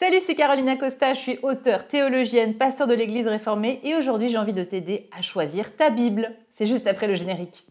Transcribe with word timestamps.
Salut, 0.00 0.20
c'est 0.24 0.36
Caroline 0.36 0.68
Acosta, 0.68 1.12
je 1.12 1.18
suis 1.18 1.38
auteure, 1.42 1.88
théologienne, 1.88 2.54
pasteur 2.54 2.86
de 2.86 2.94
l'Église 2.94 3.26
réformée 3.26 3.80
et 3.82 3.96
aujourd'hui 3.96 4.28
j'ai 4.28 4.38
envie 4.38 4.52
de 4.52 4.62
t'aider 4.62 5.10
à 5.10 5.22
choisir 5.22 5.74
ta 5.74 5.90
Bible. 5.90 6.30
C'est 6.54 6.66
juste 6.66 6.86
après 6.86 7.08
le 7.08 7.16
générique. 7.16 7.66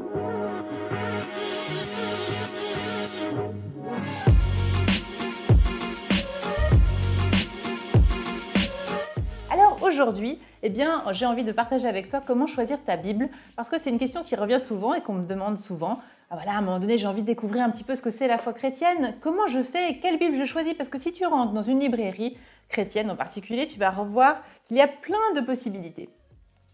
Alors 9.49 9.81
aujourd'hui, 9.81 10.37
eh 10.63 10.69
bien, 10.69 11.05
j'ai 11.13 11.25
envie 11.25 11.45
de 11.45 11.53
partager 11.53 11.87
avec 11.87 12.09
toi 12.09 12.21
comment 12.27 12.45
choisir 12.45 12.77
ta 12.83 12.97
Bible 12.97 13.29
parce 13.55 13.69
que 13.69 13.79
c'est 13.79 13.89
une 13.89 13.99
question 13.99 14.23
qui 14.23 14.35
revient 14.35 14.59
souvent 14.59 14.93
et 14.93 14.99
qu'on 14.99 15.13
me 15.13 15.25
demande 15.25 15.59
souvent. 15.59 16.01
Ah, 16.29 16.35
voilà, 16.35 16.55
à 16.55 16.57
un 16.57 16.61
moment 16.61 16.79
donné, 16.79 16.97
j'ai 16.97 17.07
envie 17.07 17.21
de 17.21 17.27
découvrir 17.27 17.63
un 17.63 17.69
petit 17.69 17.85
peu 17.85 17.95
ce 17.95 18.01
que 18.01 18.09
c'est 18.09 18.27
la 18.27 18.37
foi 18.37 18.51
chrétienne. 18.53 19.15
Comment 19.21 19.47
je 19.47 19.63
fais 19.63 19.91
et 19.91 19.99
quelle 19.99 20.19
Bible 20.19 20.35
je 20.35 20.43
choisis? 20.43 20.73
Parce 20.73 20.89
que 20.89 20.97
si 20.97 21.13
tu 21.13 21.25
rentres 21.25 21.53
dans 21.53 21.61
une 21.61 21.79
librairie 21.79 22.37
chrétienne 22.67 23.09
en 23.09 23.15
particulier, 23.15 23.65
tu 23.65 23.79
vas 23.79 23.91
revoir 23.91 24.43
qu'il 24.65 24.75
y 24.75 24.81
a 24.81 24.89
plein 24.89 25.33
de 25.35 25.41
possibilités. 25.41 26.09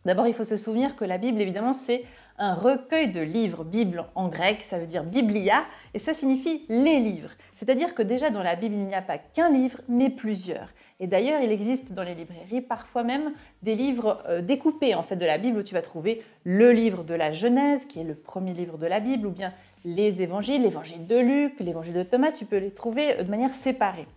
D'abord, 0.05 0.25
il 0.25 0.33
faut 0.33 0.43
se 0.43 0.57
souvenir 0.57 0.95
que 0.95 1.05
la 1.05 1.19
Bible, 1.19 1.39
évidemment, 1.39 1.73
c'est 1.73 2.03
un 2.37 2.53
recueil 2.53 3.09
de 3.09 3.21
livres. 3.21 3.63
Bible 3.63 4.05
en 4.15 4.27
grec, 4.27 4.61
ça 4.61 4.79
veut 4.79 4.87
dire 4.87 5.03
biblia, 5.03 5.63
et 5.93 5.99
ça 5.99 6.13
signifie 6.13 6.65
les 6.69 6.99
livres. 6.99 7.31
C'est-à-dire 7.55 7.95
que 7.95 8.01
déjà 8.01 8.29
dans 8.29 8.43
la 8.43 8.55
Bible, 8.55 8.75
il 8.75 8.85
n'y 8.85 8.95
a 8.95 9.01
pas 9.01 9.17
qu'un 9.17 9.49
livre, 9.49 9.79
mais 9.87 10.09
plusieurs. 10.09 10.69
Et 10.99 11.07
d'ailleurs, 11.07 11.41
il 11.41 11.51
existe 11.51 11.93
dans 11.93 12.03
les 12.03 12.15
librairies 12.15 12.61
parfois 12.61 13.03
même 13.03 13.33
des 13.61 13.75
livres 13.75 14.23
euh, 14.27 14.41
découpés 14.41 14.95
en 14.95 15.03
fait 15.03 15.15
de 15.15 15.25
la 15.25 15.37
Bible 15.37 15.57
où 15.57 15.63
tu 15.63 15.73
vas 15.73 15.81
trouver 15.81 16.23
le 16.43 16.71
livre 16.71 17.03
de 17.03 17.13
la 17.13 17.31
Genèse, 17.31 17.85
qui 17.85 17.99
est 17.99 18.03
le 18.05 18.15
premier 18.15 18.53
livre 18.53 18.77
de 18.77 18.87
la 18.87 18.99
Bible, 18.99 19.27
ou 19.27 19.31
bien 19.31 19.53
les 19.85 20.21
évangiles, 20.21 20.61
l'évangile 20.61 21.05
de 21.07 21.17
Luc, 21.17 21.59
l'évangile 21.59 21.93
de 21.93 22.03
Thomas, 22.03 22.31
tu 22.31 22.45
peux 22.45 22.57
les 22.57 22.71
trouver 22.71 23.19
euh, 23.19 23.23
de 23.23 23.29
manière 23.29 23.53
séparée. 23.53 24.07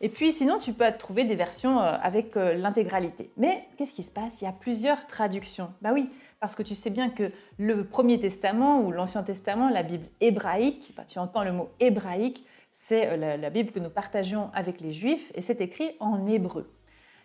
Et 0.00 0.08
puis 0.08 0.32
sinon, 0.32 0.58
tu 0.58 0.72
peux 0.72 0.84
trouver 0.98 1.24
des 1.24 1.36
versions 1.36 1.80
euh, 1.80 1.92
avec 2.02 2.34
l'intégralité. 2.34 3.30
Mais 3.36 3.64
qu'est-ce 3.76 3.92
qui 3.92 4.02
se 4.02 4.10
passe? 4.10 4.32
Il 4.40 4.44
y 4.44 4.48
a 4.48 4.52
plusieurs 4.52 5.06
traductions. 5.06 5.70
Bah 5.80 5.90
oui, 5.92 6.08
parce 6.42 6.56
que 6.56 6.64
tu 6.64 6.74
sais 6.74 6.90
bien 6.90 7.08
que 7.08 7.30
le 7.56 7.84
Premier 7.84 8.18
Testament 8.18 8.80
ou 8.80 8.90
l'Ancien 8.90 9.22
Testament, 9.22 9.68
la 9.68 9.84
Bible 9.84 10.08
hébraïque, 10.20 10.92
tu 11.06 11.20
entends 11.20 11.44
le 11.44 11.52
mot 11.52 11.70
hébraïque, 11.78 12.44
c'est 12.72 13.10
euh, 13.10 13.36
la, 13.36 13.48
Bible 13.48 13.70
que 13.70 13.78
nous 13.78 13.90
partageons 13.90 14.50
avec 14.52 14.80
les 14.80 14.92
Juifs 14.92 15.30
et 15.36 15.40
c'est 15.40 15.60
écrit 15.60 15.92
en 16.00 16.26
hébreu. 16.26 16.68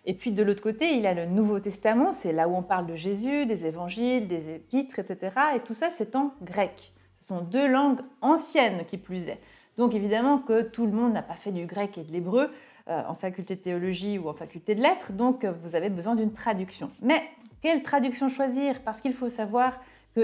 Et 0.06 0.14
puis 0.14 0.32
de 0.32 0.44
l'autre 0.44 0.62
côté, 0.62 0.92
il 0.92 1.00
y 1.00 1.08
a 1.08 1.16
le 1.16 1.26
Nouveau 1.26 1.60
Testament, 1.60 2.14
c'est 2.14 2.32
là 2.32 2.48
où 2.48 2.56
on 2.56 2.62
parle 2.62 2.86
de 2.86 2.94
Jésus, 2.94 3.48
des 3.48 3.66
évangiles, 3.66 4.28
des 4.28 4.54
épîtres, 4.54 5.00
etc. 5.00 5.32
Et 5.56 5.62
tout 5.62 5.74
ça, 5.74 5.90
c'est 5.90 6.16
en 6.16 6.36
grec. 6.44 6.94
Ce 7.20 7.30
sont 7.30 7.42
deux 7.42 7.68
langues 7.68 8.02
anciennes 8.22 8.86
qui 8.86 9.00
plus 9.00 9.30
est. 9.30 9.42
Donc 9.78 9.96
évidemment 9.96 10.38
que 10.38 10.62
tout 10.62 10.86
le 10.86 10.92
monde 10.92 11.14
n'a 11.14 11.24
pas 11.24 11.34
fait 11.34 11.52
du 11.52 11.66
grec 11.66 11.98
et 11.98 12.04
de 12.04 12.12
l'hébreu 12.12 12.52
euh, 12.88 13.02
en 13.08 13.16
faculté 13.16 13.56
de 13.56 13.62
théologie 13.62 14.20
ou 14.20 14.30
en 14.30 14.34
faculté 14.36 14.76
de 14.76 14.82
lettres, 14.82 15.12
donc 15.12 15.44
euh, 15.44 15.54
vous 15.64 15.74
avez 15.74 15.90
besoin 15.90 16.16
d'une 16.16 16.34
traduction. 16.34 16.92
Mais 17.02 17.24
quelle 17.62 17.84
traduction 17.84 18.30
choisir? 18.30 18.82
Parce 18.84 19.02
qu'il 19.02 19.14
faut 19.14 19.30
savoir 19.30 19.80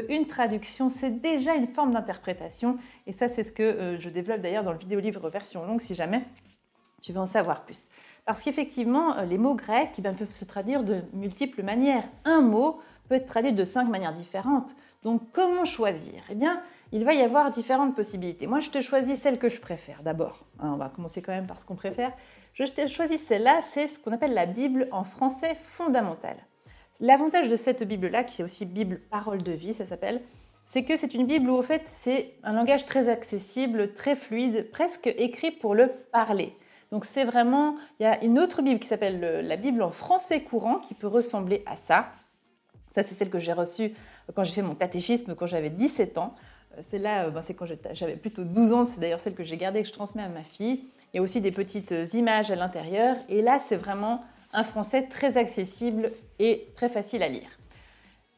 une 0.09 0.28
traduction, 0.28 0.89
c'est 0.89 1.22
déjà 1.22 1.56
une 1.56 1.67
forme 1.67 1.94
d'interprétation. 1.94 2.78
Et 3.08 3.14
ça, 3.14 3.28
c'est 3.28 3.44
ce 3.44 3.52
que 3.52 3.64
euh, 3.64 4.00
je 4.00 4.09
développe 4.09 4.42
d'ailleurs 4.42 4.64
dans 4.64 4.72
le 4.72 4.78
vidéo-livre 4.78 5.30
version 5.30 5.66
longue, 5.66 5.81
si 5.81 5.95
jamais 5.95 6.23
tu 7.02 7.12
veux 7.12 7.20
en 7.20 7.25
savoir 7.25 7.66
plus. 7.66 7.86
Parce 8.25 8.42
qu'effectivement, 8.42 9.17
euh, 9.17 9.25
les 9.25 9.38
mots 9.38 9.56
grecs 9.56 9.92
eh 9.98 10.02
peuvent 10.02 10.31
se 10.31 10.45
traduire 10.45 10.84
de 10.84 11.02
multiples 11.14 11.64
manières. 11.64 12.06
Un 12.25 12.42
mot 12.42 12.80
peut 13.09 13.16
être 13.16 13.28
traduit 13.28 13.53
de 13.53 13.66
cinq 13.66 13.90
manières 13.90 14.14
différentes. 14.14 14.73
Donc, 15.03 15.22
comment 15.34 15.66
choisir? 15.66 16.23
Eh 16.30 16.36
bien, 16.36 16.62
il 16.92 17.03
va 17.03 17.14
y 17.14 17.22
avoir 17.22 17.52
différentes 17.52 17.95
possibilités. 17.95 18.47
Moi, 18.47 18.62
je 18.62 18.70
te 18.70 18.81
choisis 18.81 19.20
celle 19.20 19.38
que 19.38 19.50
je 19.50 19.59
préfère 19.59 20.02
d'abord. 20.03 20.45
Hein, 20.59 20.72
on 20.73 20.78
va 20.78 20.90
commencer 20.90 21.22
quand 21.22 21.34
même 21.34 21.47
par 21.47 21.59
ce 21.59 21.66
qu'on 21.66 21.75
préfère. 21.75 22.14
Je 22.53 22.64
te 22.64 22.88
choisis 22.88 23.22
celle-là, 23.22 23.62
c'est 23.72 23.88
ce 23.88 24.00
qu'on 24.00 24.12
appelle 24.12 24.34
la 24.34 24.45
Bible 24.45 24.88
en 24.92 25.03
français 25.03 25.56
fondamental. 25.56 26.38
L'avantage 27.00 27.48
de 27.48 27.56
cette 27.56 27.84
Bible-là, 27.84 28.24
qui 28.24 28.42
est 28.42 28.46
aussi 28.46 28.66
Bible 28.66 29.02
parole 29.10 29.44
de 29.44 29.52
vie, 29.52 29.74
ça 29.74 29.86
s'appelle, 29.86 30.22
c'est 30.66 30.84
que 30.84 30.96
c'est 30.98 31.14
une 31.14 31.26
Bible 31.26 31.50
où, 31.50 31.56
au 31.56 31.64
fait, 31.64 31.84
c'est 31.86 32.36
un 32.44 32.54
langage 32.54 32.86
très 32.86 33.09
accessible, 33.09 33.94
très 33.94 34.16
fluide, 34.16 34.70
presque 34.72 35.08
écrit 35.08 35.52
pour 35.52 35.76
le 35.76 35.92
parler. 36.12 36.56
Donc 36.92 37.06
c'est 37.06 37.24
vraiment, 37.24 37.76
il 38.00 38.03
y 38.03 38.06
a 38.06 38.24
une 38.24 38.38
autre 38.38 38.62
Bible 38.62 38.80
qui 38.80 38.88
s'appelle 38.88 39.20
la 39.20 39.56
Bible 39.56 39.82
en 39.82 39.90
français 39.90 40.42
courant 40.42 40.78
qui 40.78 40.94
peut 40.94 41.08
ressembler 41.08 41.64
à 41.66 41.76
ça. 41.76 42.12
Ça, 42.94 43.02
c'est 43.02 43.16
celle 43.16 43.32
que 43.32 43.40
j'ai 43.40 43.53
reçue 43.53 43.96
quand 44.36 44.44
j'ai 44.44 44.53
fait 44.53 44.62
mon 44.62 44.76
catéchisme 44.76 45.34
quand 45.34 45.48
j'avais 45.48 45.72
17 45.72 46.20
ans. 46.20 46.36
Euh, 46.78 46.82
celle-là, 46.92 47.26
euh, 47.26 47.30
ben, 47.32 47.42
c'est 47.42 47.56
quand 47.56 47.66
j'avais 47.94 48.16
plutôt 48.16 48.44
12 48.44 48.74
ans. 48.74 48.86
C'est 48.86 49.00
d'ailleurs 49.00 49.20
celle 49.20 49.34
que 49.34 49.44
j'ai 49.44 49.58
gardée 49.58 49.80
et 49.80 49.82
que 49.82 49.88
je 49.88 49.94
transmets 49.94 50.22
à 50.22 50.30
ma 50.30 50.44
fille. 50.44 50.86
Il 51.14 51.18
y 51.18 51.20
a 51.20 51.24
aussi 51.24 51.42
des 51.42 51.52
petites 51.52 51.94
images 52.14 52.52
à 52.52 52.56
l'intérieur. 52.56 53.18
Et 53.28 53.42
là, 53.42 53.59
c'est 53.68 53.76
vraiment 53.76 54.24
un 54.53 54.64
français 54.64 55.08
très 55.09 55.38
accessible 55.38 56.12
et 56.40 56.68
très 56.75 56.90
facile 56.90 57.24
à 57.24 57.28
lire. 57.28 57.59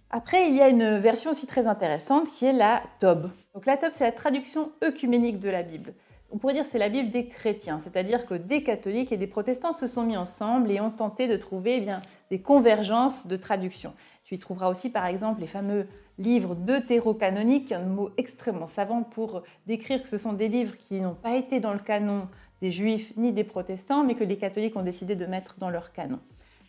Après, 0.09 0.47
il 0.47 0.55
y 0.55 0.61
a 0.61 0.69
une 0.69 0.97
version 0.97 1.31
aussi 1.31 1.45
très 1.45 1.67
intéressante 1.67 2.31
qui 2.31 2.45
est 2.45 2.53
la 2.53 2.81
Tob. 2.99 3.29
Donc 3.53 3.65
la 3.65 3.77
Tob, 3.77 3.89
c'est 3.91 4.05
la 4.05 4.11
traduction 4.11 4.71
œcuménique 4.83 5.39
de 5.39 5.49
la 5.49 5.61
Bible. 5.61 5.93
On 6.31 6.37
pourrait 6.37 6.53
dire 6.53 6.65
c'est 6.65 6.79
la 6.79 6.89
Bible 6.89 7.11
des 7.11 7.27
chrétiens, 7.27 7.79
c'est-à-dire 7.83 8.25
que 8.25 8.33
des 8.33 8.63
catholiques 8.63 9.11
et 9.11 9.17
des 9.17 9.27
protestants 9.27 9.73
se 9.73 9.87
sont 9.87 10.03
mis 10.03 10.17
ensemble 10.17 10.71
et 10.71 10.81
ont 10.81 10.91
tenté 10.91 11.27
de 11.27 11.37
trouver 11.37 11.85
eh 11.85 11.91
des 12.29 12.41
convergences 12.41 13.27
de 13.27 13.37
traduction. 13.37 13.93
Tu 14.23 14.35
y 14.35 14.39
trouveras 14.39 14.69
aussi 14.69 14.91
par 14.91 15.05
exemple 15.05 15.41
les 15.41 15.47
fameux 15.47 15.87
livres 16.17 16.55
deutérocanoniques, 16.55 17.71
un 17.71 17.81
mot 17.81 18.09
extrêmement 18.17 18.67
savant 18.67 19.03
pour 19.03 19.43
décrire 19.67 20.01
que 20.01 20.09
ce 20.09 20.17
sont 20.17 20.33
des 20.33 20.47
livres 20.47 20.75
qui 20.77 20.99
n'ont 20.99 21.13
pas 21.13 21.35
été 21.35 21.59
dans 21.59 21.73
le 21.73 21.79
canon 21.79 22.27
juifs 22.71 23.13
ni 23.17 23.31
des 23.31 23.43
protestants, 23.43 24.03
mais 24.03 24.15
que 24.15 24.23
les 24.23 24.37
catholiques 24.37 24.75
ont 24.75 24.83
décidé 24.83 25.15
de 25.15 25.25
mettre 25.25 25.57
dans 25.57 25.69
leur 25.69 25.91
canon. 25.93 26.19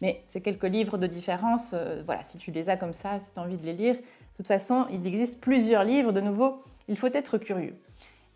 Mais 0.03 0.23
c'est 0.27 0.41
quelques 0.41 0.65
livres 0.65 0.99
de 0.99 1.07
différence. 1.07 1.71
Euh, 1.73 2.03
voilà, 2.05 2.23
si 2.23 2.39
tu 2.39 2.51
les 2.51 2.69
as 2.69 2.77
comme 2.77 2.93
ça, 2.93 3.19
si 3.25 3.33
tu 3.33 3.41
as 3.41 3.43
envie 3.43 3.57
de 3.57 3.65
les 3.65 3.73
lire, 3.73 3.95
de 3.95 4.37
toute 4.37 4.47
façon, 4.47 4.87
il 4.93 5.07
existe 5.07 5.41
plusieurs 5.41 5.84
livres. 5.84 6.12
De 6.12 6.21
nouveau, 6.21 6.62
il 6.89 6.97
faut 6.97 7.07
être 7.12 7.39
curieux. 7.39 7.75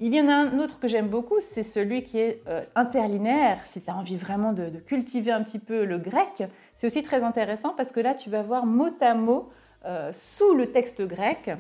Il 0.03 0.15
y 0.15 0.21
en 0.21 0.29
a 0.29 0.35
un 0.35 0.59
autre 0.59 0.81
que 0.81 0.89
j'aime 0.89 1.09
beaucoup, 1.09 1.41
c'est 1.41 1.63
celui 1.63 2.05
qui 2.05 2.19
est 2.19 2.43
euh, 2.49 2.65
interlinéaire. 2.75 3.61
Si 3.67 3.83
tu 3.83 3.91
as 3.91 3.95
envie 3.95 4.17
vraiment 4.17 4.55
de, 4.55 4.71
cultiver 4.79 5.31
un 5.31 5.43
petit 5.43 5.59
peu 5.59 5.85
le 5.85 5.99
grec, 5.99 6.45
c'est 6.79 6.87
aussi 6.87 7.03
très 7.03 7.23
intéressant 7.23 7.75
parce 7.77 7.91
que 7.91 8.01
là, 8.01 8.15
tu 8.15 8.31
vas 8.31 8.41
voir 8.41 8.65
mot 8.65 8.89
à 9.03 9.15
mot, 9.15 9.51
euh, 9.85 10.11
sous 10.15 10.55
le 10.55 10.73
texte 10.73 11.03
grec, 11.03 11.51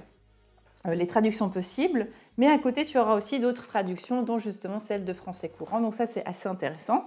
les 0.86 1.06
traductions 1.06 1.50
possibles, 1.50 2.08
mais 2.38 2.48
à 2.48 2.58
côté, 2.58 2.84
tu 2.84 2.98
auras 2.98 3.16
aussi 3.16 3.38
d'autres 3.38 3.66
traductions, 3.66 4.22
dont 4.22 4.38
justement 4.38 4.80
celle 4.80 5.04
de 5.04 5.12
français 5.12 5.48
courant. 5.48 5.80
Donc 5.80 5.94
ça, 5.94 6.06
c'est 6.06 6.24
assez 6.24 6.48
intéressant. 6.48 7.04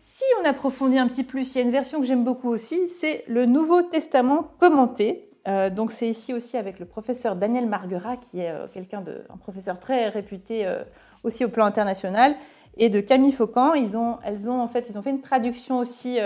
Si 0.00 0.24
on 0.40 0.44
approfondit 0.44 0.98
un 0.98 1.08
petit 1.08 1.24
plus, 1.24 1.54
il 1.54 1.58
y 1.58 1.60
a 1.60 1.64
une 1.64 1.72
version 1.72 2.00
que 2.00 2.06
j'aime 2.06 2.22
beaucoup 2.22 2.48
aussi, 2.48 2.88
c'est 2.88 3.24
le 3.26 3.46
Nouveau 3.46 3.82
Testament 3.82 4.48
commenté. 4.58 5.28
Euh, 5.48 5.70
donc 5.70 5.90
c'est 5.90 6.08
ici 6.08 6.32
aussi 6.34 6.56
avec 6.56 6.78
le 6.78 6.84
professeur 6.84 7.34
Daniel 7.34 7.66
Marguerat, 7.66 8.16
qui 8.16 8.40
est 8.40 8.50
euh, 8.50 8.66
quelqu'un 8.72 9.00
de, 9.00 9.24
un 9.32 9.36
professeur 9.36 9.80
très 9.80 10.08
réputé 10.08 10.66
euh, 10.66 10.84
aussi 11.24 11.44
au 11.44 11.48
plan 11.48 11.64
international, 11.64 12.36
et 12.76 12.90
de 12.90 13.00
Camille 13.00 13.32
Faucan. 13.32 13.74
Ils 13.74 13.96
ont, 13.96 14.18
elles 14.24 14.48
ont 14.48 14.60
en 14.60 14.68
fait, 14.68 14.88
ils 14.88 14.96
ont 14.96 15.02
fait 15.02 15.10
une 15.10 15.20
traduction 15.20 15.78
aussi 15.78 16.18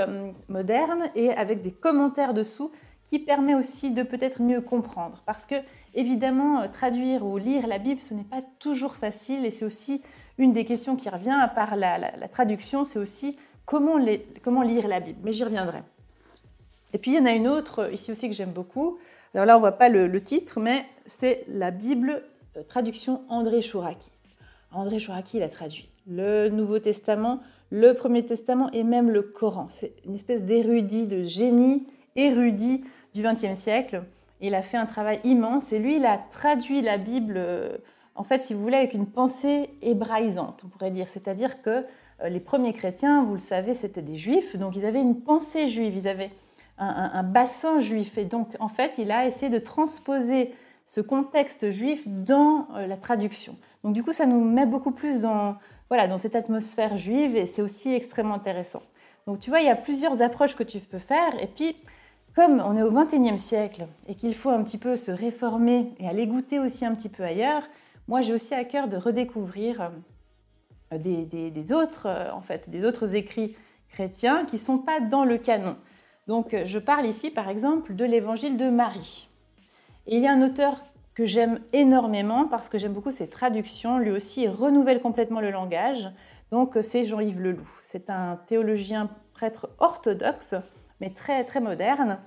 moderne 0.49 1.05
et 1.15 1.31
avec 1.31 1.63
des 1.63 1.71
commentaires 1.71 2.35
dessous 2.35 2.71
qui 3.13 3.19
permet 3.19 3.55
aussi 3.55 3.91
de 3.91 4.03
peut-être 4.03 4.41
mieux 4.41 4.63
comprendre. 4.63 5.23
Parce 5.27 5.45
que 5.45 5.57
évidemment, 5.93 6.67
traduire 6.71 7.27
ou 7.27 7.37
lire 7.37 7.67
la 7.67 7.77
Bible, 7.77 8.01
ce 8.01 8.15
n'est 8.15 8.25
pas 8.25 8.41
toujours 8.59 8.95
facile 8.95 9.45
et 9.45 9.51
c'est 9.51 9.67
aussi 9.67 10.01
une 10.39 10.55
des 10.55 10.65
questions 10.65 10.97
qui 10.97 11.11
revient 11.11 11.39
à 11.39 11.47
part 11.47 11.77
la, 11.77 12.11
traduction, 12.29 12.87
c'est 12.87 12.99
aussi 12.99 13.37
comment, 13.67 13.99
lire 13.99 14.89
la 14.89 15.01
Bible, 15.01 15.19
mais 15.23 15.35
j'y 15.35 15.45
reviendrai. 15.45 15.81
Et 16.95 16.99
puis 16.99 17.11
il 17.11 17.19
y 17.19 17.21
en 17.21 17.27
a 17.27 17.33
une 17.33 17.49
autre 17.49 17.93
ici 17.93 18.11
aussi 18.11 18.31
que 18.31 18.35
j'aime 18.35 18.53
beaucoup. 18.53 18.97
Alors 19.35 19.45
là, 19.45 19.57
on 19.57 19.59
ne 19.59 19.61
voit 19.65 19.73
pas 19.73 19.91
le, 19.91 20.23
titre, 20.23 20.59
mais 20.59 20.87
c'est 21.05 21.45
la 21.49 21.71
Bible 21.71 22.23
euh, 22.57 22.63
traduction 22.63 23.25
André 23.29 23.61
Chouraki. 23.61 24.09
André 24.73 24.99
Chouraki, 24.99 25.37
il 25.37 25.43
a 25.43 25.51
traduit 25.51 25.91
le 26.07 26.49
Nouveau 26.49 26.79
Testament, 26.79 27.41
le 27.69 27.93
Premier 27.93 28.25
Testament 28.25 28.71
et 28.73 28.85
même 28.85 29.11
le 29.11 29.21
Coran. 29.21 29.69
C'est 29.69 29.93
une 30.07 30.15
espèce 30.15 30.45
d'érudit, 30.45 31.07
de 31.07 31.25
génie 31.25 31.87
érudit 32.17 32.85
du 33.15 33.23
XXe 33.23 33.55
siècle. 33.55 34.05
Il 34.41 34.55
a 34.55 34.63
fait 34.63 34.77
un 34.77 34.87
travail 34.87 35.21
immense 35.25 35.73
et 35.73 35.79
lui, 35.79 35.97
il 35.97 36.07
a 36.07 36.19
traduit 36.31 36.83
la 36.83 36.99
Bible, 36.99 37.35
euh, 37.37 37.77
en 38.15 38.25
fait, 38.25 38.43
si 38.43 38.55
vous 38.55 38.63
voulez, 38.63 38.77
avec 38.77 38.95
une 38.95 39.07
pensée 39.07 39.71
hébraïsante, 39.83 40.63
on 40.65 40.69
pourrait 40.69 40.91
dire. 40.91 41.09
C'est-à-dire 41.09 41.63
que 41.63 41.85
euh, 42.23 42.29
les 42.29 42.41
premiers 42.41 42.73
chrétiens, 42.73 43.25
vous 43.25 43.35
le 43.35 43.41
savez, 43.41 43.75
c'était 43.75 44.03
des 44.03 44.17
juifs, 44.17 44.57
donc 44.57 44.77
ils 44.77 44.85
avaient 44.85 45.01
une 45.01 45.21
pensée 45.21 45.69
juive, 45.69 45.97
ils 45.97 46.09
avaient 46.09 46.31
un, 46.79 47.23
bassin 47.23 47.81
juif. 47.81 48.19
Et 48.19 48.25
donc, 48.25 48.57
en 48.59 48.69
fait, 48.69 48.99
il 48.99 49.13
a 49.13 49.27
essayé 49.27 49.51
de 49.51 49.59
transposer 49.59 50.53
ce 50.87 51.01
contexte 51.01 51.71
juif 51.71 52.03
dans 52.07 52.67
euh, 52.75 52.87
la 52.87 52.97
traduction. 52.97 53.57
Donc, 53.85 53.95
du 53.95 54.03
coup, 54.03 54.13
ça 54.13 54.27
nous 54.27 54.43
met 54.43 54.67
beaucoup 54.67 54.91
plus 54.91 55.21
dans, 55.21 55.57
voilà, 55.89 56.09
dans 56.09 56.19
cette 56.19 56.35
atmosphère 56.35 56.99
juive 56.99 57.37
et 57.37 57.47
c'est 57.47 57.63
aussi 57.63 57.95
extrêmement 57.95 58.35
intéressant. 58.35 58.83
Donc, 59.27 59.39
tu 59.39 59.51
vois, 59.51 59.61
il 59.61 59.67
y 59.67 59.71
a 59.71 59.77
plusieurs 59.77 60.23
approches 60.23 60.57
que 60.57 60.65
tu 60.65 60.79
peux 60.81 60.99
faire. 60.99 61.41
Et 61.41 61.47
puis, 61.47 61.77
comme 62.35 62.63
on 62.65 62.77
est 62.77 62.83
au 62.83 62.91
XXIe 62.91 63.39
siècle 63.39 63.87
et 64.07 64.15
qu'il 64.15 64.35
faut 64.35 64.51
un 64.51 64.63
petit 64.63 64.79
peu 64.79 64.97
se 64.97 65.11
réformer 65.11 65.95
et 65.99 66.09
aller 66.09 66.27
goûter 66.27 66.59
aussi 66.59 66.85
un 66.85 66.95
petit 66.95 67.09
peu 67.09 67.23
ailleurs, 67.23 67.63
moi, 68.09 68.21
j'ai 68.21 68.33
aussi 68.33 68.55
à 68.55 68.65
cœur 68.65 68.89
de 68.89 68.97
redécouvrir 68.97 69.93
euh, 70.93 70.99
des, 70.99 71.73
autres, 71.73 72.07
euh, 72.07 72.31
en 72.33 72.41
fait, 72.41 72.69
des 72.69 72.85
autres 72.85 73.15
écrits 73.15 73.57
chrétiens 73.89 74.45
qui 74.45 74.57
ne 74.57 74.61
sont 74.61 74.79
pas 74.79 75.01
dans 75.01 75.25
le 75.25 75.39
canon. 75.39 75.77
Donc 76.27 76.55
je 76.65 76.79
parle 76.79 77.07
ici 77.07 77.31
par 77.31 77.49
exemple 77.49 77.95
de 77.95 78.05
l'évangile 78.05 78.57
de 78.57 78.71
Marie. 78.71 79.29
Il 80.07 80.21
y 80.21 80.27
a 80.27 80.33
un 80.33 80.43
auteur 80.43 80.83
que 81.15 81.27
j'aime 81.27 81.61
énormément 81.73 82.47
parce 82.47 82.69
que 82.69 82.79
j'aime 82.79 82.93
beaucoup 82.93 83.13
ses 83.13 83.29
traductions. 83.29 83.99
Lui 83.99 84.11
aussi, 84.11 84.43
il 84.43 84.49
renouvelle 84.49 85.01
complètement 85.01 85.41
le 85.41 85.51
langage. 85.51 86.11
Donc, 86.51 86.79
c'est 86.81 87.05
Jean-Yves 87.05 87.41
Leloup. 87.41 87.69
C'est 87.83 88.09
un 88.09 88.39
théologien 88.47 89.11
prêtre 89.35 89.69
orthodoxe, 89.79 90.55
mais 91.01 91.11
très, 91.11 91.45
très 91.45 91.61
moderne. 91.61 92.19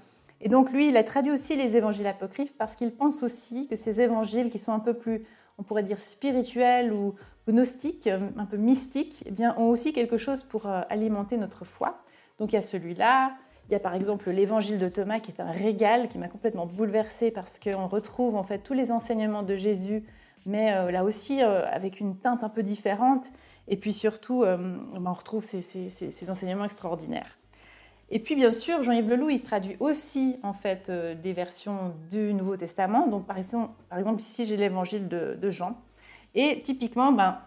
Et 0.42 0.50
donc, 0.50 0.72
lui, 0.72 0.90
il 0.90 0.98
a 0.98 1.04
traduit 1.04 1.32
aussi 1.32 1.56
les 1.56 1.76
évangiles 1.76 2.08
apocryphes 2.08 2.56
parce 2.58 2.76
qu'il 2.76 2.94
pense 2.94 3.24
aussi 3.24 3.68
que 3.68 3.76
ces 3.76 4.02
évangiles 4.02 4.50
qui 4.50 4.60
sont 4.60 4.74
un 4.74 4.80
peu 4.80 4.94
plus, 4.94 5.26
on 5.58 5.64
pourrait 5.64 5.84
dire, 5.84 6.00
spirituels 6.00 6.92
ou 6.92 7.16
gnostiques, 7.48 8.08
un 8.08 8.46
peu 8.46 8.58
mystiques, 8.58 9.24
eh 9.26 9.32
bien, 9.32 9.56
ont 9.58 9.70
aussi 9.70 9.94
quelque 9.94 10.18
chose 10.18 10.44
pour 10.44 10.66
euh, 10.68 10.82
alimenter 10.90 11.38
notre 11.38 11.64
foi. 11.64 12.04
Donc, 12.40 12.52
il 12.52 12.56
y 12.56 12.60
a 12.60 12.62
celui-là, 12.62 13.36
il 13.70 13.74
y 13.74 13.76
a 13.76 13.80
par 13.80 13.96
exemple 13.96 14.30
l'évangile 14.30 14.78
de 14.78 14.90
Thomas 14.90 15.20
qui 15.20 15.32
est 15.32 15.42
un 15.42 15.52
régal 15.52 16.08
qui 16.08 16.18
m'a 16.18 16.28
complètement 16.28 16.66
bouleversée 16.66 17.32
parce 17.32 17.60
qu'on 17.60 17.88
retrouve 17.88 18.36
en 18.36 18.44
fait 18.44 18.60
tous 18.60 18.74
les 18.74 18.92
enseignements 18.92 19.44
de 19.44 19.56
Jésus, 19.56 20.04
mais 20.46 20.74
euh, 20.74 20.92
là 20.92 21.04
aussi 21.04 21.42
euh, 21.42 21.66
avec 21.72 22.00
une 22.00 22.18
teinte 22.18 22.44
un 22.44 22.50
peu 22.50 22.62
différente. 22.62 23.32
Et 23.68 23.78
puis 23.78 23.94
surtout, 23.94 24.44
euh, 24.44 24.58
ben, 24.58 25.04
on 25.08 25.14
retrouve 25.14 25.44
ces, 25.44 26.30
enseignements 26.30 26.66
extraordinaires. 26.66 27.40
Et 28.10 28.20
puis 28.20 28.36
bien 28.36 28.52
sûr, 28.52 28.84
Jean-Yves 28.84 29.10
Leloup, 29.10 29.32
il 29.32 29.42
traduit 29.42 29.78
aussi 29.80 30.38
en 30.44 30.54
fait 30.54 30.92
des 30.92 31.34
versions 31.34 31.96
du 32.12 32.34
Nouveau 32.34 32.56
Testament. 32.56 33.08
Donc 33.08 33.26
par 33.26 33.38
exemple, 33.38 33.74
par 33.90 33.98
exemple 33.98 34.22
ici 34.22 34.46
j'ai 34.46 34.58
l'évangile 34.58 35.08
de, 35.08 35.50
Jean. 35.50 35.76
Et 36.36 36.62
typiquement, 36.62 37.12
ben, 37.12 37.40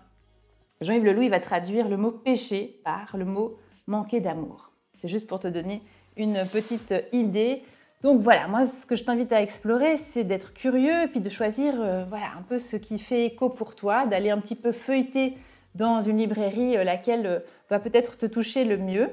Jean-Yves 0.80 1.04
Leloup, 1.04 1.22
il 1.22 1.30
va 1.30 1.40
traduire 1.40 1.88
le 1.88 1.96
mot 1.96 2.10
péché 2.10 2.80
par 2.84 3.16
le 3.16 3.24
mot 3.24 3.56
manquer 3.86 4.20
d'amour. 4.20 4.72
C'est 4.94 5.08
juste 5.08 5.28
pour 5.28 5.38
te 5.38 5.48
donner 5.48 5.82
une 6.16 6.44
petite 6.52 6.94
idée. 7.12 7.62
Donc 8.02 8.20
voilà, 8.20 8.46
moi 8.46 8.66
ce 8.66 8.86
que 8.86 8.94
je 8.94 9.02
t'invite 9.02 9.32
à 9.32 9.42
explorer, 9.42 9.96
c'est 9.96 10.24
d'être 10.24 10.52
curieux 10.52 11.04
et 11.04 11.08
puis 11.08 11.20
de 11.20 11.30
choisir 11.30 11.74
euh, 11.80 12.04
voilà, 12.08 12.26
un 12.38 12.42
peu 12.42 12.58
ce 12.58 12.76
qui 12.76 12.98
fait 12.98 13.26
écho 13.26 13.48
pour 13.48 13.74
toi, 13.74 14.06
d'aller 14.06 14.30
un 14.30 14.38
petit 14.38 14.54
peu 14.54 14.70
feuilleter 14.70 15.36
dans 15.74 16.00
une 16.00 16.18
librairie 16.18 16.76
euh, 16.76 16.84
laquelle 16.84 17.26
euh, 17.26 17.38
va 17.70 17.80
peut-être 17.80 18.16
te 18.16 18.26
toucher 18.26 18.64
le 18.64 18.76
mieux. 18.76 19.10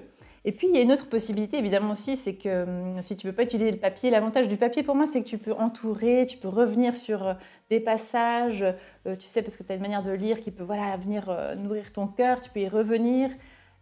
Et 0.47 0.51
puis 0.51 0.67
il 0.67 0.75
y 0.75 0.77
a 0.77 0.81
une 0.81 0.91
autre 0.91 1.09
possibilité 1.09 1.57
évidemment 1.57 1.91
aussi, 1.91 2.15
c'est 2.15 2.35
que 2.35 2.63
hum, 2.63 3.01
si 3.01 3.17
tu 3.17 3.27
ne 3.27 3.31
veux 3.31 3.35
pas 3.35 3.43
utiliser 3.43 3.71
le 3.71 3.77
papier, 3.77 4.09
l'avantage 4.09 4.47
du 4.47 4.57
papier 4.57 4.83
pour 4.83 4.95
moi 4.95 5.07
c'est 5.07 5.21
que 5.23 5.27
tu 5.27 5.37
peux 5.37 5.53
entourer, 5.53 6.25
tu 6.27 6.37
peux 6.37 6.47
revenir 6.47 6.95
sur 6.95 7.35
des 7.69 7.79
passages, 7.79 8.63
tu 9.05 9.27
sais 9.27 9.41
parce 9.41 9.57
que 9.57 9.63
tu 9.63 9.71
as 9.71 9.75
une 9.75 9.81
manière 9.81 10.03
de 10.03 10.11
lire 10.11 10.41
qui 10.41 10.51
peut 10.51 10.63
voilà, 10.63 10.95
venir 10.97 11.35
nourrir 11.57 11.91
ton 11.91 12.07
cœur, 12.07 12.41
tu 12.41 12.51
peux 12.51 12.61
y 12.61 12.69
revenir. 12.69 13.31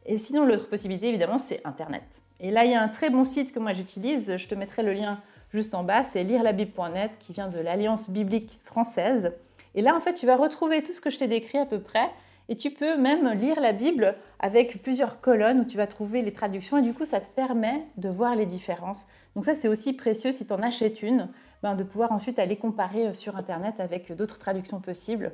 Et 0.06 0.18
sinon 0.18 0.46
l'autre 0.46 0.70
possibilité 0.70 1.10
évidemment 1.10 1.38
c'est 1.38 1.62
Internet. 1.66 2.04
Et 2.44 2.52
là, 2.52 2.66
il 2.66 2.72
y 2.72 2.76
a 2.76 2.84
un 2.84 2.90
très 2.90 3.10
bon 3.10 3.24
site 3.24 3.54
que 3.54 3.60
moi 3.60 3.72
j'utilise, 3.72 4.36
je 4.36 4.48
te 4.48 4.54
mettrai 4.54 4.84
le 4.84 4.92
lien 4.92 5.22
juste 5.54 5.74
en 5.74 5.84
bas, 5.84 6.04
c'est 6.04 6.24
lirelabible.net 6.24 7.18
qui 7.18 7.32
vient 7.32 7.48
de 7.48 7.60
l'Alliance 7.60 8.10
biblique 8.10 8.60
française. 8.64 9.32
Et 9.76 9.82
là, 9.82 9.96
en 9.96 10.02
fait, 10.02 10.14
tu 10.14 10.26
vas 10.26 10.36
retrouver 10.36 10.84
tout 10.84 10.92
ce 10.92 11.00
que 11.00 11.10
je 11.10 11.20
t'ai 11.20 11.28
décrit 11.28 11.58
à 11.58 11.66
peu 11.66 11.80
près. 11.80 12.10
Et 12.50 12.58
tu 12.58 12.72
peux 12.72 12.98
même 12.98 13.32
lire 13.34 13.60
la 13.60 13.72
Bible 13.72 14.16
avec 14.40 14.84
plusieurs 14.84 15.22
colonnes 15.22 15.62
où 15.62 15.66
tu 15.66 15.78
vas 15.78 15.88
trouver 15.88 16.22
les 16.22 16.34
traductions. 16.34 16.78
Et 16.78 16.82
du 16.82 16.94
coup, 16.94 17.06
ça 17.06 17.22
te 17.22 17.30
permet 17.30 17.86
de 17.98 18.10
voir 18.10 18.36
les 18.36 18.46
différences. 18.46 19.08
Donc 19.36 19.46
ça, 19.46 19.56
c'est 19.56 19.68
aussi 19.68 19.94
précieux 19.94 20.32
si 20.34 20.46
tu 20.46 20.54
en 20.54 20.62
achètes 20.62 21.02
une, 21.02 21.30
ben, 21.62 21.76
de 21.76 21.84
pouvoir 21.84 22.12
ensuite 22.12 22.40
aller 22.40 22.58
comparer 22.58 23.08
euh, 23.08 23.14
sur 23.14 23.38
Internet 23.38 23.76
avec 23.80 24.12
d'autres 24.16 24.40
traductions 24.40 24.82
possibles. 24.82 25.32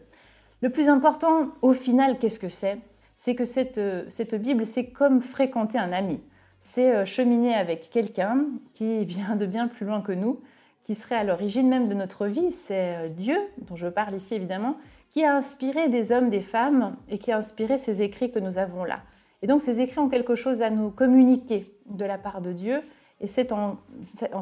Le 0.61 0.69
plus 0.69 0.89
important, 0.89 1.49
au 1.61 1.73
final, 1.73 2.19
qu'est-ce 2.19 2.39
que 2.39 2.49
c'est? 2.49 2.77
C'est 3.15 3.35
que 3.35 3.45
cette, 3.45 3.79
euh, 3.79 4.05
cette 4.09 4.35
Bible, 4.35 4.65
c'est 4.65 4.89
comme 4.89 5.21
fréquenter 5.21 5.77
un 5.77 5.91
ami 5.91 6.21
c'est 6.61 6.93
euh, 6.93 7.05
cheminer 7.05 7.55
avec 7.55 7.89
quelqu'un 7.89 8.45
qui 8.73 9.05
vient 9.05 9.35
de 9.35 9.45
bien 9.45 9.67
plus 9.67 9.85
loin 9.85 10.01
que 10.01 10.11
nous, 10.11 10.41
qui 10.83 10.95
serait 10.95 11.15
à 11.15 11.23
l'origine 11.23 11.67
même 11.67 11.87
de 11.87 11.93
notre 11.93 12.27
vie. 12.27 12.51
C'est 12.51 13.09
Dieu, 13.09 13.37
dont 13.59 13.75
je 13.75 13.87
parle 13.87 14.15
ici 14.15 14.35
évidemment, 14.35 14.77
qui 15.09 15.23
a 15.23 15.35
inspiré 15.35 15.89
des 15.89 16.11
hommes, 16.11 16.29
des 16.29 16.41
femmes, 16.41 16.95
et 17.07 17.17
qui 17.17 17.31
a 17.31 17.37
inspiré 17.37 17.77
ces 17.77 18.01
écrits 18.01 18.31
que 18.31 18.39
nous 18.39 18.57
avons 18.57 18.83
là. 18.83 19.01
Et 19.41 19.47
donc 19.47 19.61
ces 19.61 19.79
écrits 19.79 19.99
ont 19.99 20.09
quelque 20.09 20.35
chose 20.35 20.61
à 20.61 20.69
nous 20.69 20.91
communiquer 20.91 21.73
de 21.87 22.05
la 22.05 22.17
part 22.17 22.41
de 22.41 22.53
Dieu, 22.53 22.81
et 23.21 23.27
c'est 23.27 23.51
en, 23.51 23.77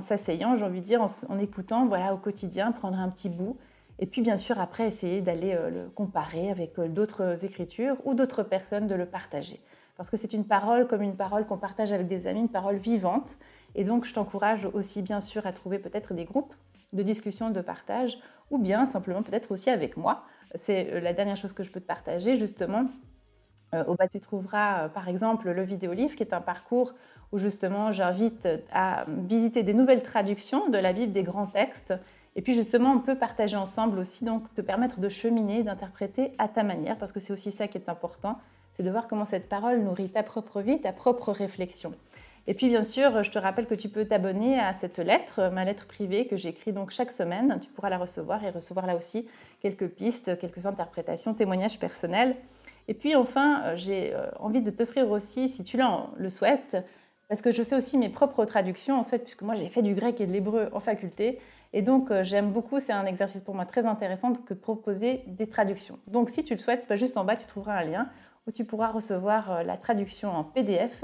s'asseyant, 0.01 0.55
j'ai 0.57 0.63
envie 0.63 0.81
de 0.81 0.85
dire, 0.85 1.01
en, 1.01 1.39
écoutant 1.39 1.87
au 1.87 2.17
quotidien, 2.17 2.71
prendre 2.71 2.99
un 2.99 3.09
petit 3.09 3.29
bout, 3.29 3.57
et 3.99 4.05
puis 4.05 4.21
bien 4.21 4.37
sûr 4.37 4.59
après 4.59 4.85
essayer 4.85 5.21
d'aller 5.21 5.53
euh, 5.55 5.69
le 5.71 5.89
comparer 5.89 6.51
avec 6.51 6.79
d'autres 6.79 7.43
écritures 7.43 7.97
ou 8.05 8.13
d'autres 8.13 8.43
personnes, 8.43 8.85
de 8.85 8.93
le 8.93 9.07
partager 9.07 9.59
parce 9.97 10.11
que 10.11 10.17
c'est 10.17 10.31
une 10.33 10.45
parole 10.45 10.87
comme 10.87 11.01
une 11.01 11.15
parole 11.15 11.45
qu'on 11.45 11.57
partage 11.57 11.91
avec 11.91 12.07
des 12.07 12.27
amis, 12.27 12.41
une 12.41 12.49
parole 12.49 12.77
vivante. 12.77 13.35
Et 13.75 13.83
donc, 13.83 14.05
je 14.05 14.13
t'encourage 14.13 14.69
aussi, 14.73 15.01
bien 15.01 15.19
sûr, 15.19 15.45
à 15.45 15.51
trouver 15.51 15.79
peut-être 15.79 16.13
des 16.13 16.23
groupes 16.23 16.53
de 16.93 17.03
discussion, 17.03 17.49
de 17.49 17.61
partage, 17.61 18.17
ou 18.49 18.59
bien 18.59 18.85
simplement 18.85 19.23
peut-être 19.23 19.51
aussi 19.51 19.69
avec 19.69 19.97
moi. 19.97 20.23
C'est 20.55 20.93
euh, 20.93 20.99
la 20.99 21.13
dernière 21.13 21.35
chose 21.37 21.53
que 21.53 21.63
je 21.63 21.71
peux 21.71 21.79
te 21.79 21.85
partager, 21.85 22.37
justement. 22.37 22.85
Euh, 23.73 23.83
au 23.85 23.95
bas, 23.95 24.07
tu 24.07 24.19
trouveras 24.19 24.85
euh, 24.85 24.87
par 24.89 25.09
exemple 25.09 25.49
le 25.49 25.63
vidéo-livre, 25.63 26.15
qui 26.15 26.23
est 26.23 26.33
un 26.33 26.41
parcours 26.41 26.93
où 27.33 27.37
justement 27.37 27.91
j'invite 27.91 28.47
à 28.71 29.05
visiter 29.07 29.61
des 29.61 29.73
nouvelles 29.73 30.03
traductions 30.03 30.69
de 30.69 30.77
la 30.77 30.93
Bible, 30.93 31.11
des 31.11 31.23
grands 31.23 31.47
textes. 31.47 31.93
Et 32.37 32.41
puis 32.41 32.53
justement, 32.53 32.91
on 32.91 32.99
peut 32.99 33.17
partager 33.17 33.57
ensemble 33.57 33.99
aussi, 33.99 34.23
donc 34.23 34.53
te 34.53 34.61
permettre 34.61 35.01
de 35.01 35.09
cheminer, 35.09 35.63
d'interpréter 35.63 36.33
à 36.37 36.47
ta 36.47 36.63
manière, 36.63 36.97
parce 36.97 37.11
que 37.11 37.19
c'est 37.19 37.33
aussi 37.33 37.51
ça 37.51 37.67
qui 37.67 37.77
est 37.77 37.89
important 37.89 38.37
c'est 38.77 38.83
de 38.83 38.91
voir 38.91 39.07
comment 39.07 39.25
cette 39.25 39.49
parole 39.49 39.81
nourrit 39.81 40.09
ta 40.09 40.21
propre 40.21 40.61
vie, 40.61 40.79
ta 40.79 40.93
propre 40.93 41.31
réflexion. 41.31 41.93
Et 42.49 42.53
puis 42.53 42.69
bien 42.69 42.85
sûr, 42.85 43.23
je 43.23 43.29
te 43.29 43.37
rappelle 43.37 43.67
que 43.67 43.75
tu 43.75 43.89
peux 43.89 44.05
t'abonner 44.05 44.57
à 44.57 44.73
cette 44.73 44.99
lettre, 44.99 45.49
ma 45.51 45.65
lettre 45.65 45.85
privée 45.85 46.27
que 46.27 46.37
j'écris 46.37 46.71
donc 46.71 46.91
chaque 46.91 47.11
semaine. 47.11 47.59
Tu 47.61 47.69
pourras 47.69 47.89
la 47.89 47.97
recevoir 47.97 48.43
et 48.45 48.49
recevoir 48.49 48.87
là 48.87 48.95
aussi 48.95 49.27
quelques 49.61 49.87
pistes, 49.89 50.39
quelques 50.39 50.65
interprétations, 50.65 51.33
témoignages 51.33 51.77
personnels. 51.77 52.37
Et 52.87 52.93
puis 52.93 53.15
enfin, 53.15 53.63
euh, 53.65 53.75
j'ai 53.75 54.13
euh, 54.13 54.29
envie 54.39 54.61
de 54.61 54.71
t'offrir 54.71 55.11
aussi, 55.11 55.49
si 55.49 55.65
tu 55.65 55.77
le 56.15 56.29
souhaites, 56.29 56.77
parce 57.27 57.41
que 57.41 57.51
je 57.51 57.63
fais 57.63 57.75
aussi 57.75 57.97
mes 57.97 58.07
propres 58.07 58.45
traductions 58.45 58.97
en 58.97 59.03
fait, 59.03 59.19
puisque 59.19 59.41
moi 59.41 59.55
j'ai 59.55 59.67
fait 59.67 59.81
du 59.81 59.93
grec 59.93 60.21
et 60.21 60.25
de 60.25 60.31
l'hébreu 60.31 60.69
en 60.71 60.79
faculté. 60.79 61.39
Et 61.73 61.81
donc 61.81 62.11
euh, 62.11 62.23
j'aime 62.23 62.51
beaucoup, 62.51 62.79
c'est 62.79 62.93
un 62.93 63.05
exercice 63.05 63.41
pour 63.41 63.55
moi 63.55 63.65
très 63.65 63.85
intéressant 63.85 64.31
que 64.31 64.53
de 64.53 64.59
proposer 64.59 65.23
des 65.27 65.47
traductions. 65.47 65.99
Donc 66.07 66.29
si 66.29 66.45
tu 66.45 66.53
le 66.53 66.59
souhaites, 66.59 66.85
bah, 66.87 66.95
juste 66.95 67.17
en 67.17 67.25
bas 67.25 67.35
tu 67.35 67.45
trouveras 67.45 67.79
un 67.79 67.83
lien 67.83 68.09
où 68.47 68.51
tu 68.51 68.63
pourras 68.63 68.87
recevoir 68.87 69.65
la 69.65 69.75
traduction 69.75 70.29
en 70.29 70.45
PDF 70.45 71.03